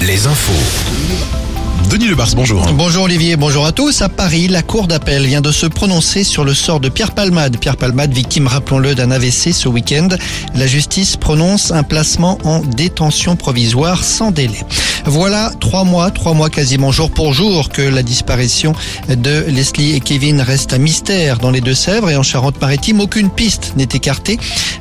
Les 0.00 0.26
infos. 0.26 0.52
Denis 1.90 2.08
Lebars, 2.08 2.30
bonjour. 2.34 2.66
Bonjour 2.72 3.04
Olivier, 3.04 3.36
bonjour 3.36 3.66
à 3.66 3.72
tous. 3.72 4.00
À 4.00 4.08
Paris, 4.08 4.48
la 4.48 4.62
cour 4.62 4.86
d'appel 4.86 5.26
vient 5.26 5.42
de 5.42 5.52
se 5.52 5.66
prononcer 5.66 6.24
sur 6.24 6.42
le 6.42 6.54
sort 6.54 6.80
de 6.80 6.88
Pierre 6.88 7.12
Palmade. 7.12 7.58
Pierre 7.58 7.76
Palmade, 7.76 8.14
victime, 8.14 8.46
rappelons-le, 8.46 8.94
d'un 8.94 9.10
AVC 9.10 9.52
ce 9.52 9.68
week-end. 9.68 10.08
La 10.54 10.66
justice 10.66 11.16
prononce 11.16 11.70
un 11.70 11.82
placement 11.82 12.38
en 12.44 12.60
détention 12.60 13.36
provisoire 13.36 14.04
sans 14.04 14.30
délai. 14.30 14.64
Voilà 15.08 15.52
trois 15.60 15.84
mois, 15.84 16.10
trois 16.10 16.34
mois 16.34 16.50
quasiment 16.50 16.90
jour 16.90 17.12
pour 17.12 17.32
jour 17.32 17.68
que 17.68 17.80
la 17.80 18.02
disparition 18.02 18.72
de 19.08 19.44
Leslie 19.48 19.94
et 19.94 20.00
Kevin 20.00 20.40
reste 20.40 20.72
un 20.74 20.78
mystère 20.78 21.38
dans 21.38 21.52
les 21.52 21.60
Deux-Sèvres 21.60 22.10
et 22.10 22.16
en 22.16 22.24
Charente-Maritime. 22.24 23.00
Aucune 23.00 23.30
piste 23.30 23.74
n'est 23.76 23.84
écartée, 23.94 24.36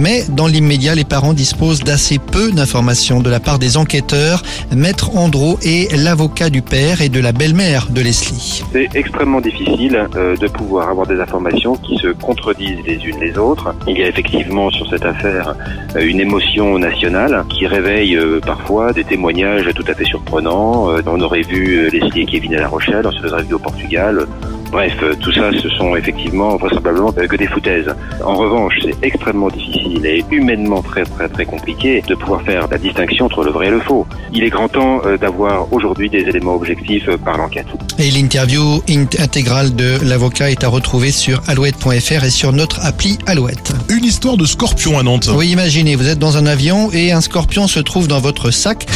mais 0.00 0.24
dans 0.28 0.48
l'immédiat, 0.48 0.96
les 0.96 1.04
parents 1.04 1.34
disposent 1.34 1.84
d'assez 1.84 2.18
peu 2.18 2.50
d'informations 2.50 3.20
de 3.20 3.30
la 3.30 3.38
part 3.38 3.60
des 3.60 3.76
enquêteurs. 3.76 4.42
Maître 4.74 5.16
Andro 5.16 5.56
est 5.62 5.96
l'avocat 5.96 6.50
du 6.50 6.62
père 6.62 7.00
et 7.00 7.08
de 7.08 7.20
la 7.20 7.30
belle-mère 7.30 7.86
de 7.88 8.00
Leslie. 8.00 8.64
C'est 8.72 8.88
extrêmement 8.96 9.40
difficile 9.40 10.08
euh, 10.16 10.36
de 10.36 10.48
pouvoir 10.48 10.88
avoir 10.88 11.06
des 11.06 11.20
informations 11.20 11.76
qui 11.76 11.96
se 11.96 12.08
contredisent 12.08 12.84
les 12.84 12.96
unes 13.04 13.20
les 13.20 13.38
autres. 13.38 13.72
Il 13.86 13.96
y 13.96 14.02
a 14.02 14.08
effectivement 14.08 14.68
sur 14.70 14.90
cette 14.90 15.04
affaire 15.04 15.54
euh, 15.94 16.00
une 16.00 16.18
émotion 16.18 16.76
nationale 16.76 17.44
qui 17.48 17.68
réveille 17.68 18.16
euh, 18.16 18.40
parfois 18.40 18.92
des 18.92 19.04
témoignages 19.04 19.70
tout 19.74 19.84
à 19.86 19.94
fait 19.94 20.07
surprenants. 20.08 20.88
On 21.06 21.20
aurait 21.20 21.42
vu 21.42 21.88
Leslie 21.90 22.22
et 22.22 22.26
Kevin 22.26 22.54
à 22.56 22.60
La 22.60 22.68
Rochelle, 22.68 23.06
on 23.06 23.12
se 23.12 23.22
les 23.22 23.32
aurait 23.32 23.44
vus 23.44 23.54
au 23.54 23.58
Portugal. 23.58 24.26
Bref, 24.70 24.92
tout 25.20 25.32
ça, 25.32 25.50
ce 25.62 25.68
sont 25.70 25.96
effectivement 25.96 26.56
vraisemblablement 26.56 27.10
que 27.10 27.36
des 27.36 27.46
foutaises. 27.46 27.88
En 28.22 28.34
revanche, 28.34 28.74
c'est 28.82 28.96
extrêmement 29.02 29.48
difficile 29.48 30.04
et 30.04 30.22
humainement 30.30 30.82
très 30.82 31.04
très 31.04 31.26
très 31.28 31.46
compliqué 31.46 32.02
de 32.06 32.14
pouvoir 32.14 32.42
faire 32.42 32.68
la 32.68 32.76
distinction 32.76 33.24
entre 33.26 33.44
le 33.44 33.50
vrai 33.50 33.68
et 33.68 33.70
le 33.70 33.80
faux. 33.80 34.06
Il 34.32 34.44
est 34.44 34.50
grand 34.50 34.68
temps 34.68 35.00
d'avoir 35.18 35.72
aujourd'hui 35.72 36.10
des 36.10 36.20
éléments 36.20 36.54
objectifs 36.54 37.08
par 37.24 37.38
l'enquête. 37.38 37.66
Et 37.98 38.10
l'interview 38.10 38.82
intégrale 39.18 39.74
de 39.74 39.98
l'avocat 40.04 40.50
est 40.50 40.62
à 40.64 40.68
retrouver 40.68 41.12
sur 41.12 41.40
alouette.fr 41.48 42.24
et 42.24 42.30
sur 42.30 42.52
notre 42.52 42.84
appli 42.84 43.18
Alouette. 43.26 43.72
Une 43.88 44.04
histoire 44.04 44.36
de 44.36 44.44
scorpion 44.44 44.98
à 44.98 45.02
Nantes. 45.02 45.30
Oui, 45.34 45.48
imaginez, 45.48 45.96
vous 45.96 46.08
êtes 46.08 46.18
dans 46.18 46.36
un 46.36 46.46
avion 46.46 46.90
et 46.92 47.10
un 47.12 47.22
scorpion 47.22 47.66
se 47.66 47.80
trouve 47.80 48.06
dans 48.06 48.20
votre 48.20 48.50
sac. 48.50 48.86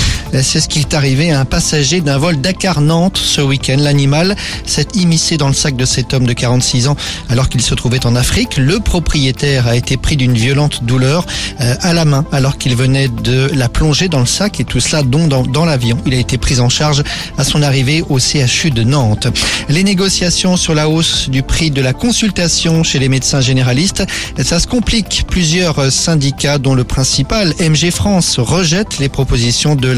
C'est 0.40 0.60
ce 0.60 0.68
qui 0.68 0.80
est 0.80 0.94
arrivé 0.94 1.30
à 1.30 1.40
un 1.40 1.44
passager 1.44 2.00
d'un 2.00 2.16
vol 2.16 2.40
Dakar-Nantes 2.40 3.18
ce 3.18 3.42
week-end. 3.42 3.76
L'animal 3.78 4.34
s'est 4.64 4.88
immiscé 4.94 5.36
dans 5.36 5.48
le 5.48 5.52
sac 5.54 5.76
de 5.76 5.84
cet 5.84 6.14
homme 6.14 6.26
de 6.26 6.32
46 6.32 6.88
ans 6.88 6.96
alors 7.28 7.50
qu'il 7.50 7.60
se 7.60 7.74
trouvait 7.74 8.06
en 8.06 8.16
Afrique. 8.16 8.56
Le 8.56 8.80
propriétaire 8.80 9.66
a 9.66 9.76
été 9.76 9.98
pris 9.98 10.16
d'une 10.16 10.32
violente 10.32 10.84
douleur 10.84 11.26
euh, 11.60 11.74
à 11.82 11.92
la 11.92 12.06
main 12.06 12.24
alors 12.32 12.56
qu'il 12.56 12.74
venait 12.76 13.08
de 13.08 13.50
la 13.54 13.68
plonger 13.68 14.08
dans 14.08 14.20
le 14.20 14.26
sac 14.26 14.58
et 14.58 14.64
tout 14.64 14.80
cela 14.80 15.02
donc 15.02 15.28
dans, 15.28 15.42
dans 15.42 15.66
l'avion. 15.66 15.98
Il 16.06 16.14
a 16.14 16.18
été 16.18 16.38
pris 16.38 16.60
en 16.60 16.70
charge 16.70 17.02
à 17.36 17.44
son 17.44 17.62
arrivée 17.62 18.02
au 18.08 18.18
CHU 18.18 18.70
de 18.70 18.84
Nantes. 18.84 19.26
Les 19.68 19.84
négociations 19.84 20.56
sur 20.56 20.74
la 20.74 20.88
hausse 20.88 21.28
du 21.28 21.42
prix 21.42 21.70
de 21.70 21.82
la 21.82 21.92
consultation 21.92 22.82
chez 22.82 22.98
les 22.98 23.10
médecins 23.10 23.42
généralistes, 23.42 24.04
ça 24.42 24.60
se 24.60 24.66
complique. 24.66 25.24
Plusieurs 25.28 25.92
syndicats, 25.92 26.58
dont 26.58 26.74
le 26.74 26.84
principal, 26.84 27.54
MG 27.60 27.90
France, 27.90 28.38
rejettent 28.38 28.98
les 28.98 29.08
propositions 29.08 29.74
de 29.76 29.88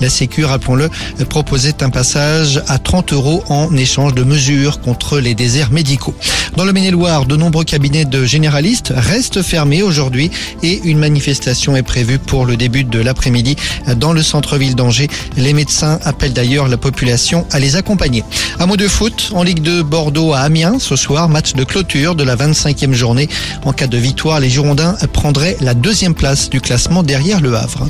La 0.00 0.08
Sécu, 0.08 0.44
rappelons-le, 0.44 0.88
proposait 1.28 1.82
un 1.82 1.90
passage 1.90 2.62
à 2.68 2.78
30 2.78 3.12
euros 3.12 3.42
en 3.48 3.76
échange 3.76 4.14
de 4.14 4.22
mesures 4.22 4.80
contre 4.80 5.18
les 5.18 5.34
déserts 5.34 5.72
médicaux. 5.72 6.14
Dans 6.56 6.64
le 6.64 6.72
Maine-et-Loire, 6.72 7.26
de 7.26 7.34
nombreux 7.34 7.64
cabinets 7.64 8.04
de 8.04 8.24
généralistes 8.24 8.92
restent 8.94 9.42
fermés 9.42 9.82
aujourd'hui 9.82 10.30
et 10.62 10.80
une 10.84 10.98
manifestation 10.98 11.74
est 11.74 11.82
prévue 11.82 12.18
pour 12.18 12.46
le 12.46 12.56
début 12.56 12.84
de 12.84 13.00
l'après-midi 13.00 13.56
dans 13.96 14.12
le 14.12 14.22
centre-ville 14.22 14.76
d'Angers. 14.76 15.08
Les 15.36 15.52
médecins 15.52 15.98
appellent 16.04 16.32
d'ailleurs 16.32 16.68
la 16.68 16.76
population 16.76 17.44
à 17.50 17.58
les 17.58 17.74
accompagner. 17.74 18.22
Un 18.60 18.66
mot 18.66 18.76
de 18.76 18.86
foot 18.86 19.32
en 19.34 19.42
Ligue 19.42 19.62
2 19.62 19.82
Bordeaux 19.82 20.32
à 20.32 20.40
Amiens 20.40 20.78
ce 20.78 20.94
soir, 20.94 21.28
match 21.28 21.54
de 21.54 21.64
clôture 21.64 22.14
de 22.14 22.22
la 22.22 22.36
25e 22.36 22.92
journée. 22.92 23.28
En 23.64 23.72
cas 23.72 23.88
de 23.88 23.98
victoire, 23.98 24.38
les 24.38 24.50
Girondins 24.50 24.96
prendraient 25.12 25.56
la 25.60 25.74
deuxième 25.74 26.14
place 26.14 26.50
du 26.50 26.60
classement 26.60 27.02
derrière 27.02 27.40
le 27.40 27.56
Havre. 27.56 27.88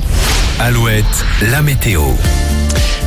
Alouette, 0.59 1.25
la 1.51 1.61
météo. 1.61 2.01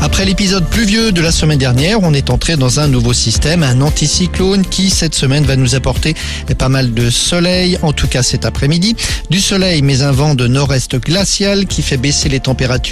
Après 0.02 0.26
l'épisode 0.26 0.66
pluvieux 0.68 1.10
de 1.10 1.22
la 1.22 1.32
semaine 1.32 1.58
dernière, 1.58 2.02
on 2.02 2.12
est 2.12 2.28
entré 2.28 2.56
dans 2.56 2.80
un 2.80 2.86
nouveau 2.86 3.14
système, 3.14 3.62
un 3.62 3.80
anticyclone 3.80 4.64
qui 4.64 4.90
cette 4.90 5.14
semaine 5.14 5.44
va 5.44 5.56
nous 5.56 5.74
apporter 5.74 6.14
pas 6.58 6.68
mal 6.68 6.92
de 6.92 7.08
soleil, 7.08 7.78
en 7.82 7.92
tout 7.92 8.06
cas 8.06 8.22
cet 8.22 8.44
après-midi. 8.44 8.94
Du 9.30 9.40
soleil 9.40 9.80
mais 9.82 10.02
un 10.02 10.12
vent 10.12 10.34
de 10.34 10.46
nord-est 10.46 10.96
glacial 10.96 11.66
qui 11.66 11.82
fait 11.82 11.96
baisser 11.96 12.28
les 12.28 12.40
températures 12.40 12.86